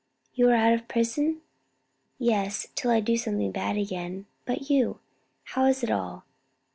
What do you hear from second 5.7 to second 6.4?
it all?"